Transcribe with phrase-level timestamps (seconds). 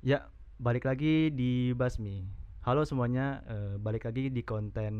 [0.00, 2.24] Ya, balik lagi di Basmi.
[2.64, 4.94] Halo semuanya, eh, balik lagi di konten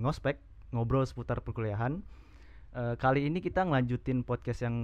[0.00, 0.40] ngospek,
[0.72, 2.00] ngobrol seputar perkuliahan.
[2.72, 4.76] Eh, kali ini kita ngelanjutin podcast yang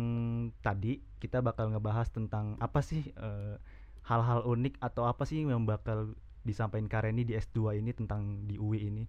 [0.61, 1.00] tadi.
[1.16, 3.56] Kita bakal ngebahas tentang apa sih eh,
[4.05, 6.12] hal-hal unik atau apa sih yang bakal
[6.45, 9.09] disampaikan Kareni di S2 ini tentang di UI ini.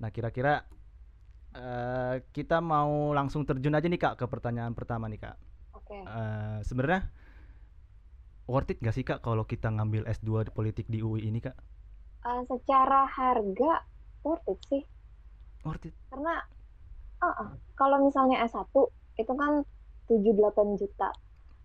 [0.00, 0.64] Nah, kira-kira
[1.52, 5.36] eh, kita mau langsung terjun aja nih Kak ke pertanyaan pertama nih Kak.
[5.76, 6.08] Oke.
[6.08, 7.04] Eh, sebenarnya
[8.50, 11.54] worth it gak sih Kak kalau kita ngambil S2 di politik di UI ini Kak?
[12.20, 13.86] Eh, secara harga
[14.20, 14.82] worth it sih.
[15.62, 15.94] Worth it.
[16.10, 16.42] Karena
[17.20, 18.66] ah, ah, kalau misalnya S1
[19.16, 19.62] itu kan
[20.10, 21.14] 7-8 juta.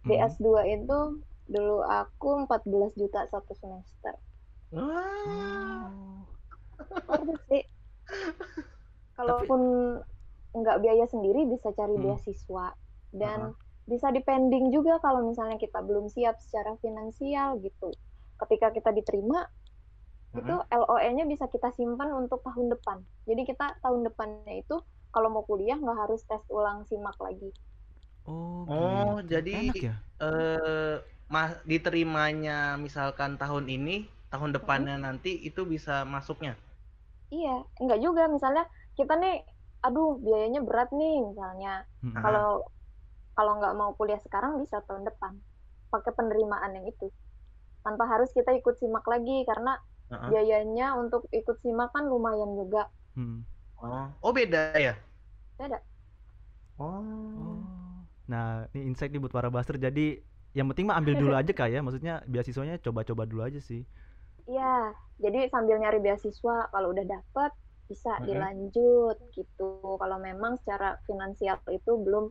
[0.06, 0.30] Di Hmm.
[0.30, 1.00] S2 itu
[1.46, 4.14] dulu aku 14 juta satu semester.
[4.70, 5.90] Wah.
[7.10, 7.64] Worth it sih.
[9.16, 9.62] Kalaupun
[10.54, 12.04] nggak biaya sendiri bisa cari Hmm.
[12.06, 12.68] beasiswa
[13.12, 13.56] dan
[13.92, 17.90] bisa dipending juga kalau misalnya kita belum siap secara finansial gitu.
[18.42, 19.40] Ketika kita diterima
[20.40, 22.98] itu LOE-nya bisa kita simpan untuk tahun depan.
[23.30, 24.76] Jadi kita tahun depannya itu
[25.14, 27.50] kalau mau kuliah nggak harus tes ulang simak lagi.
[28.26, 29.32] Oh, Oh, gitu.
[29.32, 29.96] jadi enak ya?
[30.26, 30.96] eh
[31.34, 33.96] mas diterimanya misalkan tahun ini,
[34.34, 36.54] tahun depannya nanti itu bisa masuknya.
[37.34, 37.50] Iya,
[37.82, 38.22] enggak juga.
[38.36, 38.64] Misalnya
[38.98, 39.34] kita nih,
[39.86, 41.70] aduh biayanya berat nih misalnya.
[42.16, 42.22] Ah.
[42.24, 42.46] Kalau
[43.38, 45.36] kalau nggak mau kuliah sekarang bisa tahun depan
[45.92, 47.08] pakai penerimaan yang itu.
[47.86, 49.78] Tanpa harus kita ikut simak lagi karena
[50.10, 50.30] Heeh.
[50.32, 52.90] biayanya untuk ikut simak kan lumayan juga.
[53.14, 53.46] Hmm.
[53.80, 54.96] Oh, oh beda ya?
[55.60, 55.78] Beda.
[56.80, 57.00] Oh.
[57.38, 57.60] Oh.
[58.26, 59.78] Nah, ini insight nih buat para buster.
[59.78, 60.18] Jadi
[60.58, 61.80] yang penting mah ambil dulu aja Kak ya.
[61.86, 63.86] Maksudnya beasiswanya coba-coba dulu aja sih.
[64.46, 67.52] Iya, jadi sambil nyari beasiswa kalau udah dapet
[67.90, 69.98] bisa dilanjut gitu.
[70.02, 72.30] Kalau memang secara finansial itu belum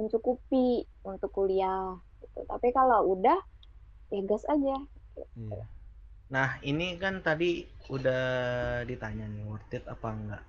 [0.00, 1.82] mencukupi untuk kuliah
[2.22, 2.38] gitu.
[2.50, 3.38] Tapi kalau udah
[4.14, 4.76] ya gas aja.
[5.38, 5.62] Iya.
[6.34, 7.46] Nah, ini kan tadi
[7.96, 8.20] udah
[8.90, 10.42] ditanya nih worth it apa enggak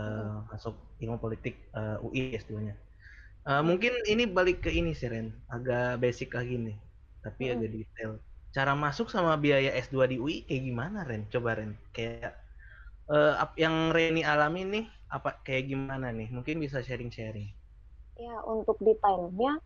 [0.00, 2.74] eh, masuk ilmu politik eh, UI S2-nya.
[3.50, 6.76] Eh, mungkin ini balik ke ini sih Ren, agak basic lagi nih,
[7.24, 7.50] tapi Hmm.
[7.54, 8.12] agak detail.
[8.56, 11.22] Cara masuk sama biaya S2 di UI kayak gimana Ren?
[11.34, 12.32] Coba Ren, kayak
[13.42, 14.84] ap- yang Reni alami nih
[15.16, 16.28] apa kayak gimana nih?
[16.36, 17.50] Mungkin bisa sharing-sharing.
[18.18, 19.62] Ya, untuk detailnya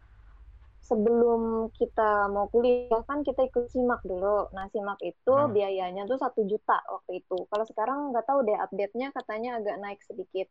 [0.82, 4.50] sebelum kita mau kuliah kan kita ikut simak dulu.
[4.52, 5.54] Nah, simak itu Hmm.
[5.54, 7.48] biayanya tuh satu juta waktu itu.
[7.48, 10.50] Kalau sekarang nggak tahu deh update-nya katanya agak naik sedikit.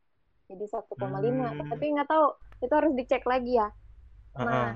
[0.50, 1.52] Jadi 1,5.
[1.52, 1.68] Hmm.
[1.68, 2.26] Tapi nggak tahu,
[2.64, 3.70] itu harus dicek lagi ya.
[4.40, 4.48] Heeh.
[4.48, 4.72] Nah,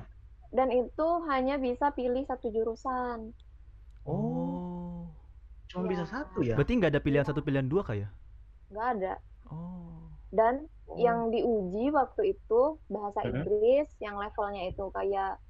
[0.52, 3.32] dan itu hanya bisa pilih satu jurusan.
[4.06, 5.08] Oh.
[5.72, 5.98] Cuma ya.
[5.98, 6.54] bisa satu ya?
[6.54, 8.10] Berarti nggak ada pilihan satu pilihan dua Kak ya?
[8.70, 9.14] Nggak ada.
[9.50, 10.14] Oh.
[10.30, 10.98] Dan Oh.
[11.02, 13.30] yang diuji waktu itu bahasa Mhm.
[13.42, 15.42] Inggris yang levelnya itu kayak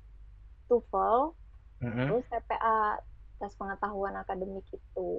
[0.72, 1.35] TOEFL,
[1.84, 2.07] Mm-mm.
[2.07, 2.97] terus TPA,
[3.38, 5.12] tes pengetahuan akademik itu,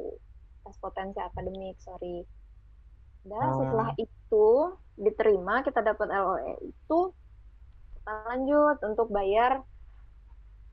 [0.64, 2.24] tes potensi akademik, sorry.
[3.22, 3.58] Dan Oh.
[3.60, 4.46] setelah itu
[4.96, 6.98] diterima, kita dapat LOE itu,
[8.00, 9.60] kita lanjut untuk bayar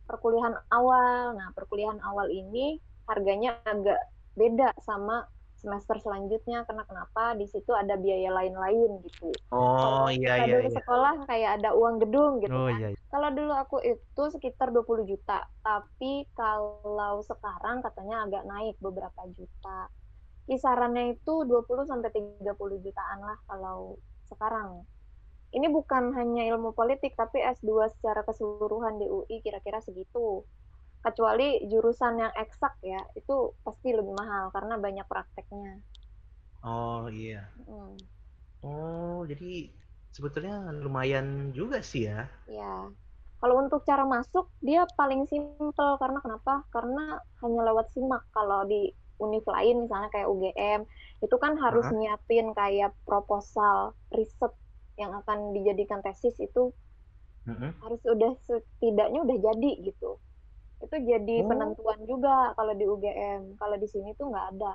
[0.07, 1.35] perkuliahan awal.
[1.35, 3.99] Nah, perkuliahan awal ini harganya agak
[4.33, 5.27] beda sama
[5.63, 9.31] semester selanjutnya karena kenapa di situ ada biaya lain-lain gitu.
[9.55, 10.75] Oh Kalau iya iya dulu iya.
[10.77, 12.77] sekolah kayak ada uang gedung gitu Oh kan.
[12.79, 12.87] iya.
[12.93, 12.99] iya.
[13.13, 19.87] Kalau dulu aku itu sekitar 20 juta, tapi kalau sekarang katanya agak naik beberapa juta.
[20.49, 23.79] Kisarannya itu 20 sampai 30 jutaan lah kalau
[24.29, 24.83] sekarang.
[25.53, 30.43] Ini bukan hanya ilmu politik, tapi S2 secara keseluruhan di UI kira-kira segitu.
[31.05, 33.33] Kecuali jurusan yang eksak ya, itu
[33.65, 35.71] pasti lebih mahal karena banyak prakteknya.
[36.63, 37.53] Oh iya.
[37.57, 37.97] Hmm.
[38.67, 39.69] Oh, jadi
[40.15, 40.55] sebetulnya
[40.85, 41.27] lumayan
[41.57, 42.25] juga sih ya.
[42.57, 42.63] Ya,
[43.39, 46.53] kalau untuk cara masuk dia paling simpel karena kenapa?
[46.73, 47.01] Karena
[47.41, 48.21] hanya lewat simak.
[48.35, 48.75] Kalau di
[49.23, 50.81] univ lain misalnya kayak UGM
[51.25, 51.93] itu kan harus Aha.
[51.97, 53.77] nyiapin kayak proposal
[54.17, 54.51] riset
[55.01, 56.61] yang akan dijadikan tesis itu
[57.47, 57.73] Mm-mm.
[57.83, 60.09] harus udah setidaknya udah jadi gitu.
[60.85, 61.43] Itu jadi Oh.
[61.49, 63.41] penentuan juga kalau di UGM.
[63.61, 64.71] Kalau di sini tuh nggak ada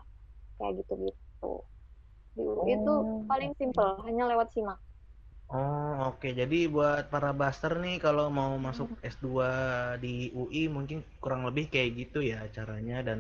[0.59, 1.47] kayak gitu-gitu.
[2.37, 3.23] Di UI itu Oh.
[3.31, 4.79] paling simpel, hanya lewat simak.
[5.57, 6.29] Oh, oke.
[6.41, 9.49] Jadi buat para buster nih kalau mau masuk S2
[10.03, 13.19] di UI mungkin kurang lebih kayak gitu ya caranya dan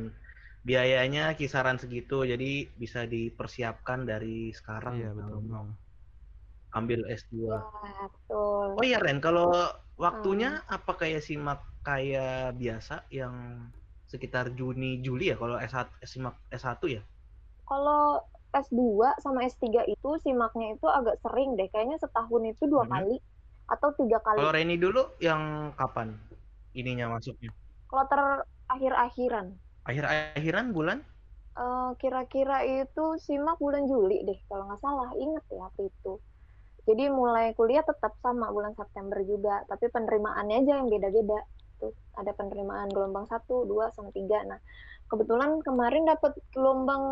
[0.68, 2.14] biayanya kisaran segitu.
[2.32, 2.44] Jadi
[2.82, 5.50] bisa dipersiapkan dari sekarang Iya kalau betul.
[5.52, 5.66] mau
[6.74, 6.78] Hmm.
[6.78, 7.56] ambil S2.
[7.82, 8.70] Ya, betul.
[8.78, 9.46] Oh iya Ren, kalau
[10.04, 13.34] waktunya apa kayak simak kayak biasa yang
[14.12, 17.02] sekitar Juni Juli ya kalau S1 simak S1 ya?
[17.70, 18.04] Kalau
[18.62, 21.68] S2 sama S3 itu simaknya itu agak sering deh.
[21.72, 22.90] Kayaknya setahun itu dua Mhm.
[22.92, 23.16] kali
[23.74, 24.46] atau tiga kali.
[24.46, 26.08] Kalau Reni dulu yang kapan
[26.76, 27.50] ininya masuknya?
[27.90, 29.46] Kalau terakhir-akhiran.
[29.88, 30.98] Akhir-akhiran bulan?
[31.62, 35.10] Eh, kira-kira itu simak bulan Juli deh, kalau nggak salah.
[35.24, 36.12] Ingat ya waktu itu.
[36.88, 41.38] Jadi mulai kuliah tetap sama bulan September juga, tapi penerimaannya aja yang beda-beda.
[41.76, 44.40] Tuh, ada penerimaan gelombang 1, 2, sama 3.
[44.48, 44.58] Nah,
[45.12, 47.04] kebetulan kemarin dapat gelombang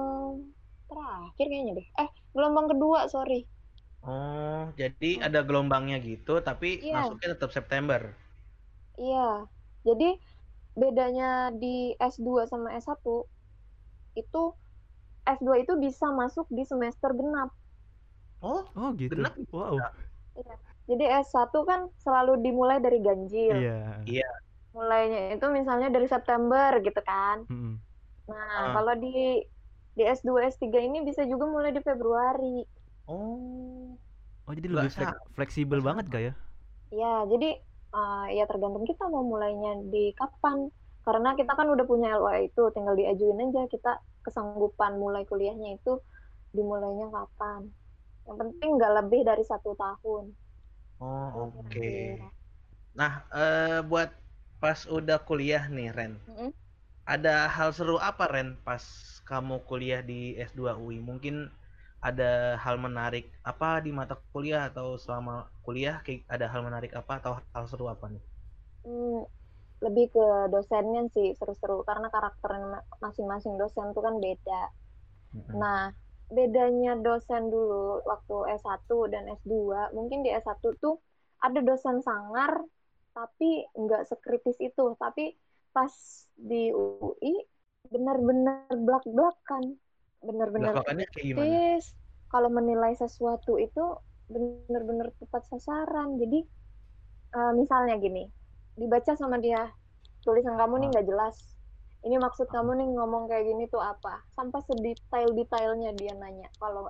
[0.88, 1.86] terakhir kayaknya deh.
[2.02, 3.44] Eh, gelombang kedua, sorry.
[4.06, 6.94] Oh, jadi ada gelombangnya gitu, tapi Iya.
[6.96, 8.00] masuknya tetap September.
[8.96, 9.46] Iya.
[9.86, 10.08] Jadi
[10.76, 13.28] bedanya di S2 sama S1
[14.16, 14.42] itu
[15.26, 17.50] S2 itu bisa masuk di semester genap.
[18.42, 19.14] Oh, Oh gitu.
[19.16, 19.76] Genap Wow.
[20.86, 23.56] Jadi S1 kan selalu dimulai dari ganjil.
[24.06, 24.26] Iya.
[24.76, 27.42] Mulainya itu misalnya dari September gitu kan.
[27.50, 27.74] Mm-mm.
[28.30, 28.72] Nah, Ah.
[28.76, 29.42] kalau di
[29.96, 32.62] di S2 S3 ini bisa juga mulai di Februari.
[33.08, 33.96] oh.
[34.46, 36.32] Oh jadi lebih flek- fleksibel banget kak ya?
[36.94, 37.46] Ya, jadi
[37.96, 40.58] eh, ya tergantung kita mau mulainya di kapan.
[41.06, 43.90] Karena kita kan udah punya LOA itu, tinggal diajuin aja kita
[44.26, 45.90] kesanggupan mulai kuliahnya itu
[46.56, 47.62] dimulainya kapan.
[48.26, 50.24] Yang penting nggak lebih dari satu tahun.
[51.00, 51.80] Oh, oke.
[51.80, 52.26] Kira-kira.
[52.98, 53.12] Nah,
[53.42, 54.08] eh, buat
[54.62, 56.12] pas udah kuliah nih, Ren.
[56.28, 56.52] Mm-mm.
[57.14, 58.84] Ada hal seru apa, Ren, pas
[59.30, 60.98] kamu kuliah di S2 UI?
[61.10, 61.34] Mungkin
[62.08, 62.30] ada
[62.64, 65.34] hal menarik apa di mata kuliah atau selama
[65.66, 65.96] kuliah
[66.34, 68.22] ada hal menarik apa atau hal seru apa nih?
[68.84, 69.16] Hmm,
[69.84, 74.54] lebih ke dosennya sih seru-seru karena karakternya ma- masing-masing dosen tuh kan beda.
[75.34, 75.60] Mm-mm.
[75.60, 75.80] Nah,
[76.30, 80.98] bedanya dosen dulu waktu S1 dan S2, mungkin di S1 tuh
[81.42, 82.62] ada dosen sangar
[83.14, 85.32] tapi nggak sekritis itu, tapi
[85.72, 85.92] pas
[86.36, 87.46] di UI
[87.88, 89.78] benar-benar blak-blakan,
[90.20, 90.74] benar-benar
[91.14, 91.94] kritis.
[92.28, 93.96] Kalau menilai sesuatu itu
[94.28, 96.18] benar-benar tepat sasaran.
[96.18, 96.42] Jadi
[97.36, 98.26] eh, misalnya gini,
[98.76, 99.70] dibaca sama dia
[100.26, 100.92] tulisan kamu nih Ah.
[100.98, 101.55] nggak jelas.
[102.06, 104.22] Ini maksud kamu nih ngomong kayak gini tuh apa?
[104.38, 106.46] Sampai sedetail-detailnya dia nanya.
[106.62, 106.86] Kalau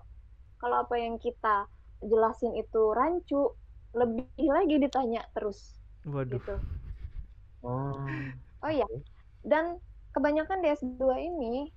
[0.61, 1.65] kalau apa yang kita
[2.05, 3.57] jelasin itu rancu,
[3.97, 6.37] lebih lagi ditanya terus Waduh.
[6.37, 6.55] gitu.
[7.65, 7.97] Oh.
[8.61, 8.85] Oh iya,
[9.41, 9.81] dan
[10.13, 11.73] kebanyakan di S2 ini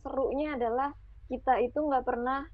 [0.00, 0.96] serunya adalah
[1.28, 2.48] kita itu nggak pernah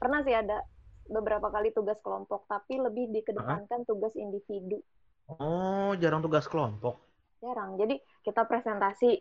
[0.00, 0.64] pernah sih ada
[1.06, 4.80] beberapa kali tugas kelompok, tapi lebih dikedepankan tugas individu.
[5.26, 6.98] Oh, jarang tugas kelompok.
[7.42, 7.78] Jarang.
[7.78, 9.18] Jadi kita presentasi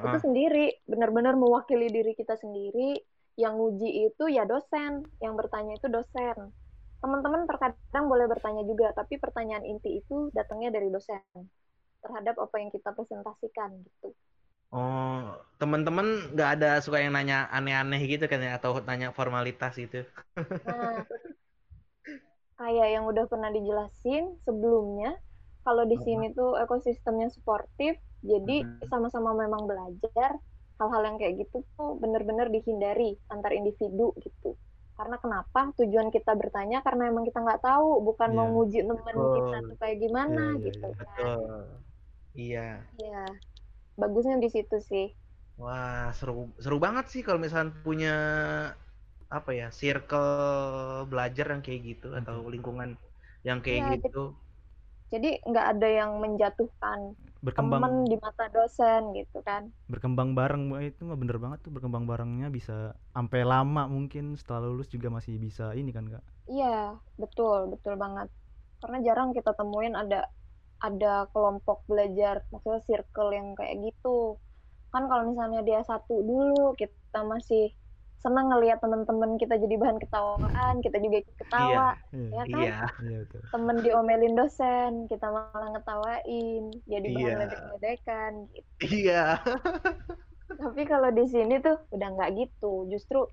[0.00, 0.22] itu Heeh.
[0.24, 3.00] sendiri, benar-benar mewakili diri kita sendiri.
[3.36, 6.52] Yang nguji itu ya dosen, yang bertanya itu dosen.
[7.00, 11.20] Teman-teman terkadang boleh bertanya juga, tapi pertanyaan inti itu datangnya dari dosen
[12.02, 14.12] terhadap apa yang kita presentasikan gitu.
[14.72, 20.08] Oh, teman-teman nggak ada suka yang nanya aneh-aneh gitu kan ya atau tanya formalitas gitu.
[20.64, 21.04] Nah,
[22.60, 25.10] kayak yang udah pernah dijelasin sebelumnya,
[25.66, 30.38] kalau di sini tuh ekosistemnya suportif, jadi sama-sama memang belajar,
[30.78, 34.54] hal-hal yang kayak gitu tuh benar-benar dihindari antar individu gitu.
[34.94, 35.74] Karena kenapa?
[35.76, 38.54] Tujuan kita bertanya karena emang kita nggak tahu, bukan mau Iya.
[38.54, 39.18] nguji temen kita
[39.58, 39.68] Betul.
[39.72, 40.94] tuh kayak gimana Iya, iya, gitu iya.
[40.94, 40.98] kan.
[41.02, 41.62] Betul.
[42.32, 42.68] Iya.
[42.96, 43.22] Iya,
[43.98, 45.06] bagusnya di situ sih.
[45.60, 48.14] Wah, seru seru banget sih kalau misalnya punya
[49.28, 50.28] apa ya, circle
[51.08, 52.96] belajar yang kayak gitu atau lingkungan
[53.42, 54.24] yang kayak jadi- gitu.
[55.12, 57.12] Jadi nggak ada yang menjatuhkan
[57.42, 59.66] Berkembang temen di mata dosen gitu kan.
[59.90, 64.86] berkembang bareng itu mah bener banget tuh berkembang barengnya bisa sampai lama mungkin setelah lulus
[64.88, 66.22] juga masih bisa ini kan kak.
[66.46, 68.30] Iya, betul, betul banget.
[68.78, 70.30] Karena jarang kita temuin ada
[70.82, 74.38] ada kelompok belajar, maksudnya circle yang kayak gitu.
[74.90, 77.70] Kan kalau misalnya dia satu dulu, kita masih
[78.22, 82.30] senang ngelihat teman-teman kita jadi bahan ketawaan, kita juga ikut ketawa, Iya.
[82.30, 82.62] ya kan?
[82.62, 82.76] Iya.
[83.02, 83.40] Iya betul.
[83.50, 87.38] Temen diomelin dosen, kita malah ngetawain, jadi bahan Iya.
[87.42, 88.70] ledek-ledekan gitu.
[88.86, 89.24] Iya.
[90.62, 93.26] Tapi kalau di sini tuh udah nggak gitu, justru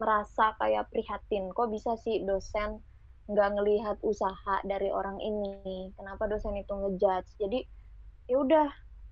[0.00, 1.52] merasa kayak prihatin.
[1.52, 2.80] Kok bisa sih dosen
[3.28, 5.92] nggak ngelihat usaha dari orang ini?
[5.92, 7.36] Kenapa dosen itu ngejudge?
[7.36, 7.58] Jadi
[8.26, 8.66] ya udah,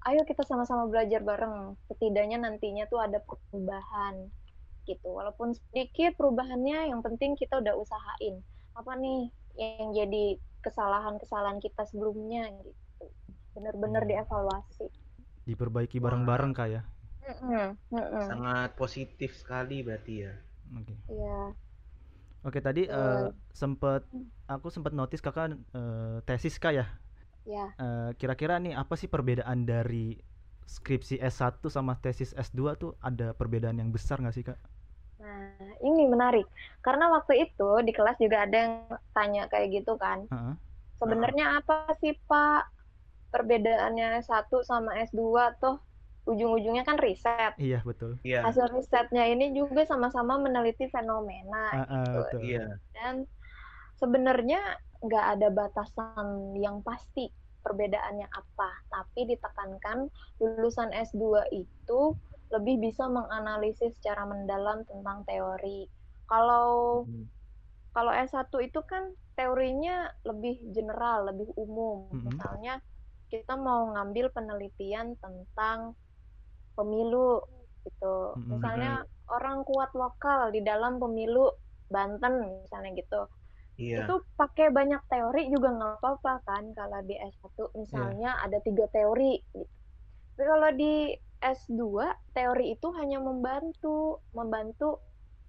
[0.06, 1.74] ayo kita sama-sama belajar bareng.
[1.90, 4.30] Setidaknya nantinya tuh ada perubahan
[4.90, 5.08] gitu.
[5.18, 8.34] Walaupun sedikit perubahannya, yang penting kita udah usahain.
[8.78, 9.18] Apa nih
[9.60, 10.24] yang jadi
[10.64, 13.04] kesalahan-kesalahan kita sebelumnya gitu.
[13.54, 14.10] Bener-bener Hmm.
[14.10, 14.86] dievaluasi.
[15.48, 16.82] Diperbaiki bareng-bareng kak ya.
[17.22, 18.28] Mm-mm, mm-mm.
[18.28, 20.32] Sangat positif sekali berarti ya.
[20.78, 20.94] Oke.
[21.08, 21.54] Iya.
[22.46, 22.94] Oke tadi Betul.
[22.96, 24.02] eh, sempet
[24.48, 26.86] aku sempet notice kakak eh, tesis kak ya.
[27.44, 30.18] Ya, Eh, kira-kira nih apa sih perbedaan dari
[30.66, 34.58] skripsi S1 sama tesis S2 tuh ada perbedaan yang besar nggak sih kak?
[35.18, 35.50] Nah
[35.82, 36.46] ini menarik.
[36.82, 38.74] Karena waktu itu di kelas juga ada yang
[39.12, 40.26] tanya kayak gitu kan.
[40.30, 40.54] Heeh.
[40.98, 42.62] Sebenarnya apa sih Pak
[43.30, 45.78] perbedaannya S1 sama S2 tuh
[46.28, 47.56] ujung-ujungnya kan riset.
[47.56, 48.20] Iya, betul.
[48.20, 48.44] Iya.
[48.44, 52.18] Hasil risetnya ini juga sama-sama meneliti fenomena Ah, ah, gitu.
[52.20, 52.40] betul.
[52.44, 52.64] Iya.
[52.92, 53.14] Dan
[53.96, 54.60] sebenarnya
[54.98, 57.30] nggak ada batasan yang pasti
[57.62, 60.08] perbedaannya apa, tapi ditekankan
[60.40, 62.00] lulusan S2 itu
[62.48, 65.88] lebih bisa menganalisis secara mendalam tentang teori.
[66.28, 67.26] Kalau Hmm.
[67.92, 72.10] kalau S1 itu kan teorinya lebih general, lebih umum.
[72.14, 72.24] Mhm.
[72.30, 72.74] Misalnya
[73.30, 75.94] kita mau ngambil penelitian tentang
[76.78, 77.42] pemilu
[77.84, 78.16] gitu.
[78.38, 78.48] Mhm.
[78.54, 78.92] Misalnya
[79.28, 81.50] orang kuat lokal di dalam pemilu
[81.88, 83.22] Banten misalnya gitu.
[83.80, 84.04] Iya.
[84.04, 89.40] Itu pakai banyak teori juga nggak apa-apa kan kalau di S1 misalnya ada tiga teori
[89.54, 89.64] gitu.
[90.36, 91.10] Tapi kalau di
[91.42, 92.04] S2
[92.36, 95.02] teori itu hanya membantu membantu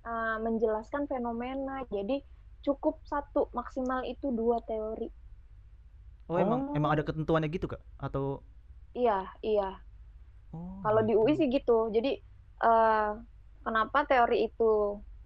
[0.06, 1.86] uh, menjelaskan fenomena.
[1.90, 2.22] Jadi
[2.66, 5.10] cukup satu maksimal itu dua teori.
[6.30, 6.76] Oh, emang Oh.
[6.78, 7.82] emang ada ketentuannya gitu, Kak?
[7.98, 8.46] Atau
[8.94, 9.70] Iya, iya.
[10.54, 11.40] oh, Kalau di UI gitu.
[11.40, 11.78] sih gitu.
[11.96, 12.12] Jadi
[12.70, 13.10] eh,
[13.66, 14.72] kenapa teori itu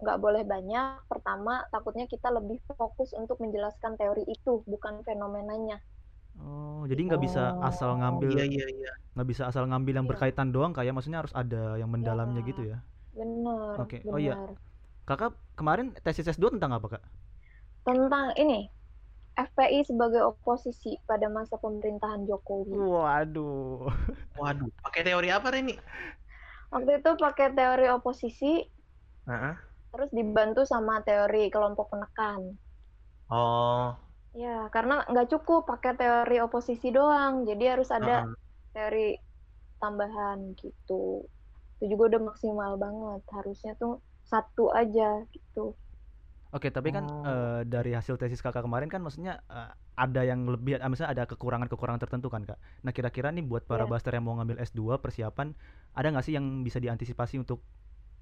[0.02, 1.06] nggak boleh banyak?
[1.10, 5.76] Pertama, takutnya kita lebih fokus untuk menjelaskan teori itu, bukan fenomenanya.
[6.38, 8.92] Oh, jadi nggak bisa asal Oh, ngambil Iya, iya, iya.
[9.14, 10.12] nggak bisa asal ngambil yang Iya.
[10.12, 12.48] berkaitan doang kayak maksudnya harus ada yang mendalamnya Ya.
[12.50, 12.78] gitu ya.
[13.14, 13.96] Benar, Oke.
[14.10, 14.34] Oh iya.
[15.06, 17.02] Kakak kemarin tesis S2 tentang apa, Kak?
[17.84, 18.66] Tentang ini,
[19.36, 22.74] FPI sebagai oposisi pada masa pemerintahan Jokowi.
[22.74, 23.86] Waduh.
[24.34, 25.74] Waduh, pakai teori apa Reni?
[26.72, 28.52] Waktu itu pakai teori oposisi,
[29.26, 29.54] Heeh.
[29.94, 32.40] terus dibantu sama teori kelompok penekan.
[33.30, 33.96] Oh,
[34.42, 38.34] Ya, karena nggak cukup pakai teori oposisi doang, jadi harus ada heeh.
[38.74, 39.00] teori
[39.82, 40.94] tambahan gitu.
[41.78, 43.20] Itu juga udah maksimal banget.
[43.36, 43.92] Harusnya tuh
[44.32, 45.60] satu aja gitu.
[46.54, 47.26] Oke, tapi kan Oh.
[47.26, 51.24] eh, dari hasil tesis kakak kemarin kan maksudnya eh, ada yang lebih, ah, misalnya ada
[51.30, 52.58] kekurangan-kekurangan tertentu kan kak.
[52.86, 53.90] Nah kira-kira nih buat para Iya.
[53.90, 55.50] baster yang mau ngambil S2 persiapan,
[55.98, 57.62] ada nggak sih yang bisa diantisipasi untuk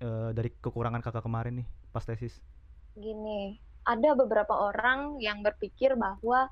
[0.04, 2.40] eh, dari kekurangan kakak kemarin nih pas tesis?
[3.02, 6.46] Gini, ada beberapa orang yang berpikir bahwa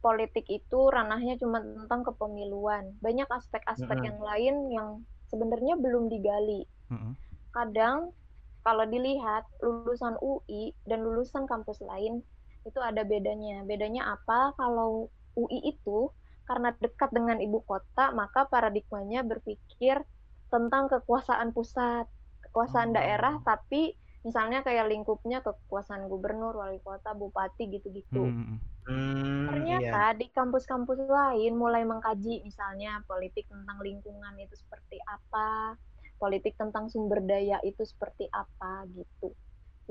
[0.00, 2.96] politik itu ranahnya cuma tentang kepemiluan.
[3.04, 4.08] Banyak aspek-aspek Mm-mm.
[4.08, 4.88] yang lain yang
[5.28, 6.64] sebenarnya belum digali.
[6.88, 7.14] Mm-mm.
[7.52, 8.14] Kadang
[8.62, 12.22] kalau dilihat lulusan UI dan lulusan kampus lain
[12.64, 13.64] itu ada bedanya.
[13.64, 14.52] Bedanya apa?
[14.56, 16.12] Kalau UI itu
[16.48, 20.02] karena dekat dengan ibu kota, maka paradigmanya berpikir
[20.50, 22.10] tentang kekuasaan pusat,
[22.50, 22.96] kekuasaan Oh.
[22.98, 23.94] daerah, tapi
[24.26, 28.24] misalnya kayak lingkupnya kekuasaan gubernur, wali kota, bupati gitu-gitu.
[28.32, 28.58] Mm-mm.
[28.86, 29.90] Hmm, iya.
[29.90, 35.74] Ternyata di kampus-kampus lain mulai mengkaji misalnya politik tentang lingkungan itu seperti apa,
[36.22, 39.28] politik tentang sumber daya itu seperti apa gitu.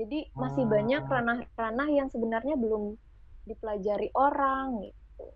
[0.00, 0.72] Jadi masih Oh.
[0.74, 2.96] banyak ranah-ranah yang sebenarnya belum
[3.48, 5.26] dipelajari orang gitu.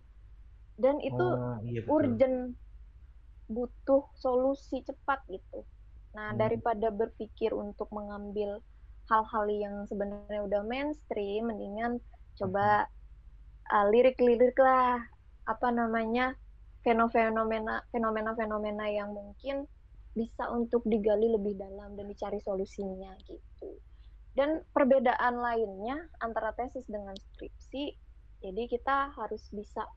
[0.79, 1.95] Dan itu Oh, iya betul.
[1.97, 2.39] urgent
[3.55, 5.59] butuh solusi cepat gitu.
[6.17, 6.39] Nah, Hmm.
[6.39, 8.51] daripada berpikir untuk mengambil
[9.09, 12.01] hal-hal yang sebenarnya udah mainstream, mendingan
[12.41, 12.89] coba
[13.71, 15.01] uh, lirik-lirik lah.
[15.45, 16.37] Apa namanya?
[16.85, 19.65] Fenomena fenomena-fenomena yang mungkin
[20.13, 23.81] bisa untuk digali lebih dalam dan dicari solusinya gitu.
[24.37, 27.97] Dan perbedaan lainnya antara tesis dengan skripsi,
[28.45, 29.89] jadi kita harus bisa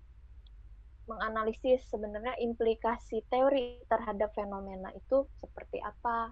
[1.08, 6.32] menganalisis sebenarnya implikasi teori terhadap fenomena itu seperti apa,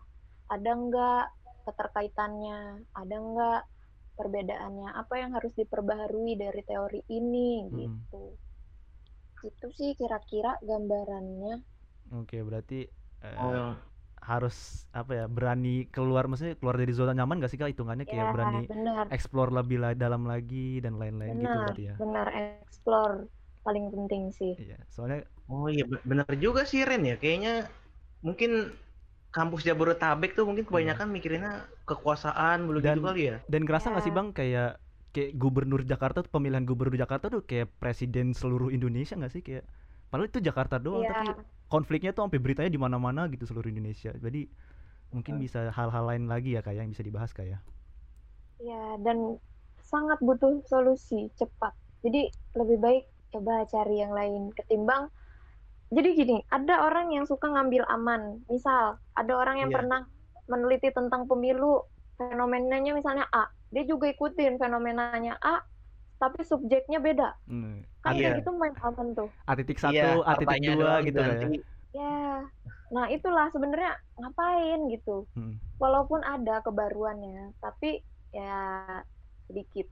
[0.51, 1.25] ada nggak
[1.67, 2.57] keterkaitannya,
[3.01, 3.59] ada nggak
[4.17, 8.07] perbedaannya, apa yang harus diperbaharui dari teori ini Mm-mm.
[8.09, 8.23] gitu.
[9.49, 11.53] Itu sih kira-kira gambarannya.
[12.13, 12.85] Oke, berarti
[13.25, 13.85] eh, Oh,
[14.25, 14.55] harus
[14.93, 18.31] apa ya berani keluar, maksudnya keluar dari zona nyaman gak sih kak hitungannya kayak Ya,
[18.33, 21.95] berani benar, explore lebih la- dalam lagi dan lain-lain gitu benar, berarti ya.
[21.99, 23.17] benar explore
[23.65, 24.53] paling penting sih.
[24.61, 25.19] Iya, soalnya
[25.51, 27.15] oh iya be- bener juga sih Ren ya.
[27.21, 27.51] Kayaknya
[28.25, 28.51] mungkin
[29.35, 33.37] kampus Jabodetabek tuh mungkin kebanyakan mikirinnya kekuasaan dulu Dan- gitu kali ya.
[33.45, 34.17] dan ngerasa nggak sih Ya.
[34.17, 34.71] bang kayak
[35.11, 39.67] kayak gubernur Jakarta tuh pemilihan gubernur Jakarta tuh kayak presiden seluruh Indonesia nggak sih kayak
[40.07, 41.27] padahal itu Jakarta doang Iya, tapi
[41.67, 44.47] konfliknya tuh sampai beritanya di mana-mana gitu seluruh Indonesia jadi
[45.11, 47.59] mungkin bisa hal-hal lain lagi ya kayak yang bisa dibahas kayak
[48.57, 49.35] ya dan
[49.77, 51.75] sangat butuh solusi cepat.
[52.01, 55.11] Jadi lebih baik coba cari yang lain ketimbang
[55.93, 58.41] jadi gini, ada orang yang suka ngambil aman.
[58.49, 59.77] Misal, ada orang yang Iya.
[59.81, 60.01] pernah
[60.45, 61.85] meneliti tentang pemilu,
[62.17, 65.61] fenomenanya misalnya A, dia juga ikutin fenomenanya A,
[66.17, 67.35] tapi subjeknya beda.
[67.45, 67.85] hmm.
[68.01, 68.33] Kan Iya.
[68.33, 69.29] kayak gitu main aman tuh.
[69.45, 71.33] A titik Iya, satu A titik dua gitu ya.
[71.95, 72.43] Ya,
[72.91, 75.25] nah itulah sebenarnya ngapain gitu.
[75.33, 75.57] Hmm.
[75.79, 78.03] Walaupun ada kebaruannya, tapi
[78.35, 78.83] ya
[79.47, 79.87] sedikit.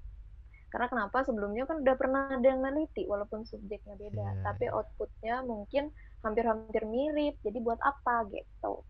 [0.74, 5.46] Karena kenapa sebelumnya kan udah pernah ada yang neliti walaupun subjeknya beda, Iya, tapi outputnya
[5.46, 5.94] mungkin
[6.26, 7.38] hampir-hampir mirip.
[7.46, 8.82] Jadi buat apa gitu?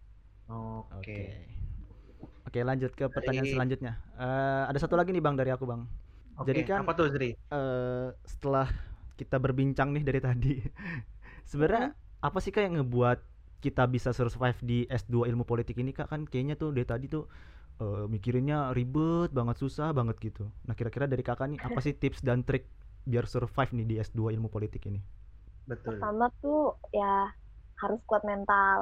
[0.48, 0.96] Oke.
[0.96, 1.20] Oke.
[2.44, 3.94] Oke, lanjut ke pertanyaan Dari- selanjutnya.
[4.16, 5.84] Eh, ada satu lagi nih Bang dari aku, Bang.
[6.40, 7.36] Oke, Jadi kan- apa tuh Zri?
[7.36, 8.72] eh setelah
[9.14, 10.54] kita berbincang nih dari tadi,
[11.52, 11.92] sebenarnya
[12.24, 13.20] apa sih kak yang ngebuat
[13.60, 16.08] kita bisa survive di S2 ilmu politik ini kak?
[16.08, 17.28] Kan kayaknya tuh dari tadi tuh
[17.82, 20.44] eh, mikirinnya ribet banget, susah banget gitu.
[20.68, 22.66] Nah kira-kira dari kakak nih apa sih tips dan trik
[23.10, 25.02] biar survive nih di S2 ilmu politik ini?
[25.68, 26.10] Betul.
[26.10, 26.60] Pertama tuh
[27.00, 27.06] ya
[27.82, 28.80] harus kuat mental.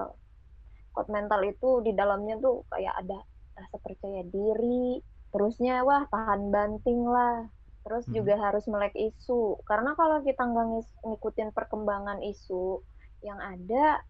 [0.93, 3.17] Kuat mental itu di dalamnya tuh kayak ada
[3.59, 7.35] rasa percaya diri, terusnya wah tahan banting lah.
[7.83, 8.15] Terus Mhm.
[8.15, 9.61] juga harus melek isu.
[9.69, 10.67] Karena kalau kita nggak
[11.07, 12.83] ngikutin perkembangan isu
[13.27, 14.01] yang ada,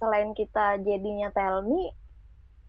[0.00, 1.80] selain kita jadinya tell me,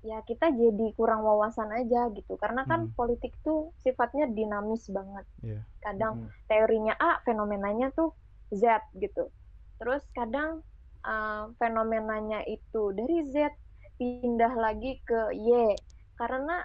[0.04, 2.34] ya kita jadi kurang wawasan aja gitu.
[2.40, 2.96] Karena kan Mhm.
[2.96, 5.26] politik tuh sifatnya dinamis banget.
[5.44, 5.62] Iya.
[5.84, 6.30] Kadang Mm.
[6.50, 8.10] teorinya A, fenomenanya tuh
[8.52, 8.64] Z
[8.98, 9.32] gitu.
[9.80, 10.64] Terus kadang
[11.08, 13.52] uh, fenomenanya itu dari Z
[14.00, 15.76] pindah lagi ke Y
[16.20, 16.64] karena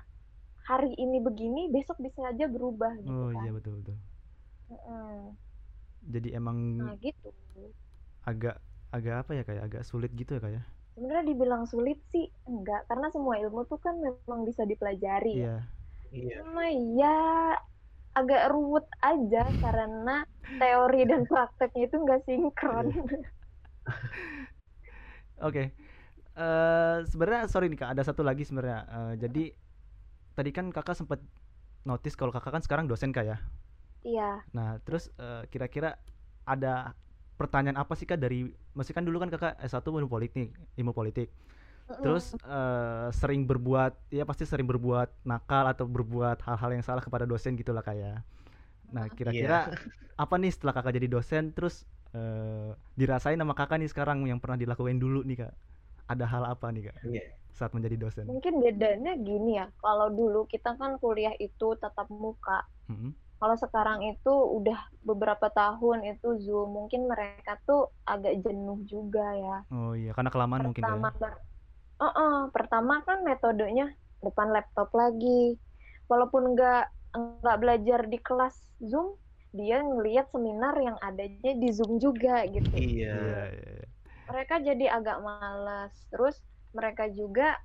[0.67, 3.45] hari ini begini besok bisa aja berubah gitu Oh kan.
[3.45, 3.97] iya betul betul.
[4.71, 5.37] Mm-mm.
[6.05, 7.29] Jadi emang Nah gitu.
[8.25, 8.57] agak
[8.95, 10.63] agak apa ya kayak agak sulit gitu ya kak ya?
[10.95, 15.43] Sebenarnya dibilang sulit sih enggak karena semua ilmu tuh kan memang bisa dipelajari.
[15.43, 15.43] ya.
[15.43, 15.57] Iya.
[16.15, 16.31] Iya.
[16.39, 17.19] Cuma ya
[18.15, 20.23] agak ruwet aja karena
[20.63, 22.87] teori dan prakteknya itu nggak sinkron.
[25.47, 25.75] Oke.
[26.35, 28.81] Eh sebenarnya sorry nih Kak, ada satu lagi sebenarnya.
[28.87, 29.45] Eh, jadi
[30.35, 31.19] tadi kan Kakak sempat
[31.83, 33.39] notice kalau Kakak kan sekarang dosen Kak ya.
[34.07, 34.47] Iya.
[34.55, 35.99] Nah, terus eh, kira-kira
[36.47, 36.95] ada
[37.41, 41.29] pertanyaan apa sih Kak dari masih kan dulu kan Kakak S1 ilmu politik, ilmu politik.
[42.03, 47.25] Terus eh, sering berbuat ya pasti sering berbuat nakal atau berbuat hal-hal yang salah kepada
[47.25, 48.21] dosen gitu lah Kak ya.
[48.93, 49.73] Nah, kira-kira
[50.23, 54.59] apa nih setelah Kakak jadi dosen terus eh, dirasain sama Kakak nih sekarang yang pernah
[54.61, 55.53] dilakuin dulu nih Kak?
[56.05, 57.23] Ada hal apa nih Kak Iya.
[57.57, 58.27] saat menjadi dosen?
[58.29, 62.65] Mungkin bedanya gini ya, kalau dulu kita kan kuliah itu tatap muka.
[62.91, 63.13] Mm-mm.
[63.45, 69.59] Kalau sekarang itu udah beberapa tahun itu Zoom, mungkin mereka tuh agak jenuh juga ya.
[69.69, 71.21] Oh iya, karena kelamaan mungkin Kak Pertama, ya.
[71.21, 71.43] ber-
[71.95, 73.87] Uh-uh, pertama kan metodenya
[74.25, 75.61] depan laptop lagi.
[76.09, 76.85] Walaupun nggak
[77.45, 79.13] nggak belajar di kelas Zoom,
[79.53, 82.67] dia ngelihat seminar yang adanya di Zoom juga gitu.
[82.73, 83.13] Iya.
[83.13, 83.87] Iya, iya, iya.
[84.25, 86.41] mereka jadi agak malas terus
[86.73, 87.61] mereka juga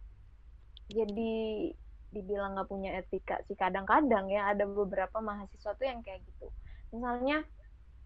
[0.91, 1.33] jadi
[2.15, 6.45] dibilang nggak punya etika sih kadang-kadang ya ada beberapa mahasiswa tuh yang kayak gitu
[6.93, 7.35] misalnya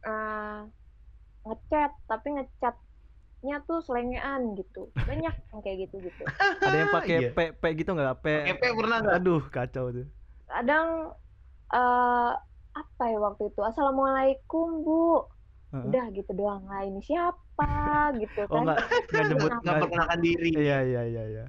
[0.07, 0.59] eh,
[1.47, 6.23] ngechat tapi ngechatnya tuh selengean gitu banyak yang kayak gitu gitu
[6.67, 7.29] Ada yang pakai Iya.
[7.35, 8.13] P P gitu nggak?
[8.23, 8.25] P.
[8.47, 9.15] Kepe pernah nggak?
[9.19, 10.07] Aduh, kacau tuh.
[10.47, 10.87] kadang
[11.73, 12.31] eh
[12.73, 14.93] apa ya waktu itu assalamualaikum bu
[15.73, 15.83] Heeh.
[15.89, 17.69] udah gitu doang lah ini siapa
[18.21, 18.77] gitu Oh kan nggak
[19.11, 19.81] nggak nyebut Nggak nggak.
[19.83, 20.49] perkenalkan diri.
[20.53, 21.45] Iya iya iya iya.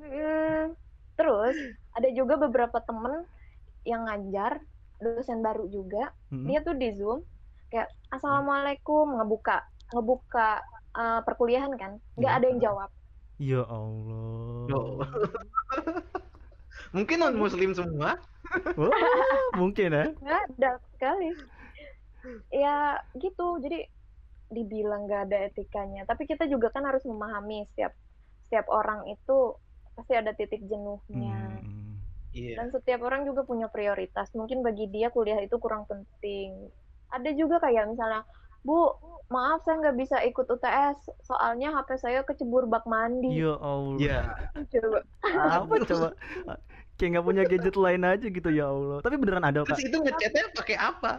[0.00, 0.74] Mm,
[1.18, 1.54] terus
[2.00, 3.28] ada juga beberapa temen
[3.84, 4.64] yang ngajar
[4.98, 6.44] dosen baru juga Mm-mm.
[6.44, 7.20] dia tuh di zoom
[7.68, 10.60] kayak assalamualaikum ngebuka ngebuka
[10.92, 12.38] uh, perkuliahan kan nggak Iya.
[12.40, 12.90] ada yang jawab
[13.40, 14.68] Ya Allah.
[14.76, 15.00] Oh.
[16.92, 18.18] Mungkin non muslim semua.
[18.74, 18.90] Wah,
[19.56, 20.10] mungkin ya.
[20.10, 21.30] nggak ada sekali
[22.50, 23.86] ya gitu jadi
[24.50, 27.94] dibilang nggak ada etikanya tapi kita juga kan harus memahami setiap
[28.44, 29.54] setiap orang itu
[29.94, 31.79] pasti ada titik jenuhnya Hmm.
[32.40, 32.56] Iya.
[32.56, 36.72] dan setiap orang juga punya prioritas mungkin bagi dia kuliah itu kurang penting
[37.08, 38.24] ada juga kayak misalnya
[38.60, 38.92] bu
[39.28, 43.96] maaf saya nggak bisa ikut UTS soalnya HP saya kecebur bak mandi Ya Allah.
[43.96, 44.20] Iya.
[44.68, 46.08] coba Apa coba?
[46.94, 49.00] Kayak nggak punya gadget lain aja gitu ya Allah.
[49.00, 49.88] Tapi beneran ada Terus kak.
[49.88, 51.12] itu ngechatnya pakai apa?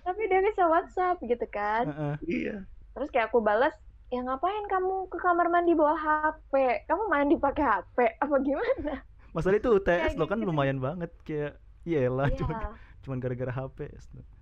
[0.00, 2.14] tapi dia bisa WhatsApp gitu kan Heeh.
[2.24, 2.56] Iya.
[2.92, 3.76] terus kayak aku balas
[4.08, 6.52] ya ngapain kamu ke kamar mandi bawa HP
[6.84, 8.92] kamu mandi pakai HP apa gimana
[9.32, 10.48] Masalah itu UTS Kayak lo kan gitu.
[10.48, 12.36] lumayan banget kayak Iyalah Iya.
[12.38, 12.56] cuman
[13.02, 13.78] cuman gara-gara HP.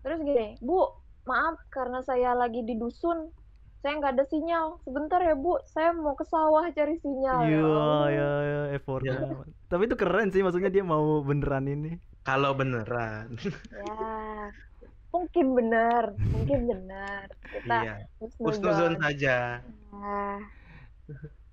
[0.03, 0.93] terus gini bu
[1.25, 3.33] maaf karena saya lagi di dusun
[3.81, 7.65] saya nggak ada sinyal sebentar ya bu saya mau ke sawah cari sinyal Ya Iya
[7.65, 8.05] Allah.
[8.11, 9.17] ya ya effortnya.
[9.17, 9.41] Ya.
[9.67, 11.97] Tapi itu keren sih maksudnya dia mau beneran ini.
[12.21, 13.33] Kalau beneran.
[13.73, 14.53] ya
[15.11, 17.95] mungkin benar mungkin benar kita Iya.
[18.37, 19.65] Husnuzon saja.
[19.91, 20.39] Nah,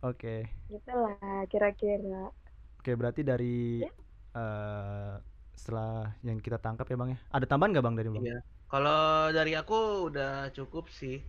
[0.03, 0.45] Oke.
[0.67, 1.15] gitulah
[1.47, 2.29] kira-kira
[2.87, 3.91] Oke, berarti dari Ya.
[4.31, 5.13] eh
[5.59, 7.19] setelah yang kita tangkap ya Bang ya.
[7.35, 8.23] Ada tambahan nggak Bang dari Bang?
[8.23, 8.39] Iya.
[8.71, 11.19] Kalau dari aku udah cukup sih.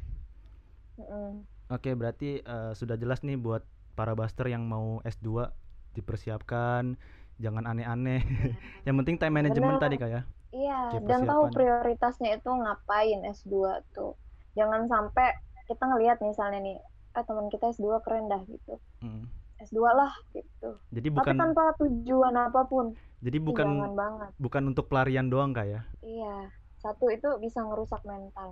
[1.03, 1.43] Mm-mm.
[1.67, 3.67] Oke, berarti eh, sudah jelas nih buat
[3.99, 5.51] para buster yang mau S2
[5.99, 6.95] dipersiapkan,
[7.43, 8.23] jangan aneh-aneh.
[8.87, 9.83] yang penting time management Bener.
[9.83, 10.23] tadi Kak ya.
[10.55, 14.15] Iya, Kayak dan tahu prioritasnya itu ngapain S2 tuh.
[14.55, 15.35] Jangan sampai
[15.67, 16.79] kita ngelihat misalnya nih,
[17.19, 19.27] ah teman kita S2 keren dah gitu Mm.
[19.61, 22.87] S2 lah gitu Jadi tapi bukan tanpa tujuan apa pun
[23.19, 23.69] jadi bukan
[24.01, 25.81] banget bukan untuk pelarian doang kak ya?
[26.07, 26.35] iya
[26.83, 28.49] satu itu bisa ngerusak mental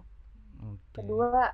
[0.62, 0.98] Oke.
[0.98, 1.52] kedua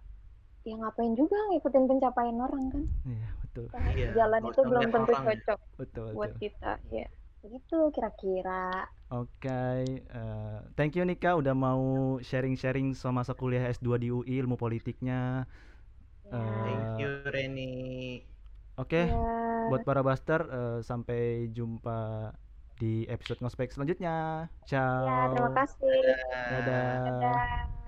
[0.69, 5.13] ya ngapain juga ngikutin pencapaian orang kan Iya betul Karena Iya, jalan itu belum tentu
[5.13, 5.31] orang ya.
[5.31, 6.43] cocok betul buat betul.
[6.43, 7.07] kita ya
[7.43, 9.53] begitu kira-kira Oke,
[10.09, 15.45] eh, thank you Nika udah mau sharing-sharing sama masa kuliah S2 di UI ilmu politiknya.
[16.25, 18.25] ya, Thank you Reni.
[18.81, 19.69] Oke, ya.
[19.69, 22.33] buat para Buster eh, sampai jumpa
[22.81, 24.49] di episode ngospek selanjutnya.
[24.65, 25.07] Ciao.
[25.07, 25.99] ya terima kasih
[26.51, 26.51] Dadah.
[26.51, 26.95] Dadah.
[27.05, 27.82] Dadah.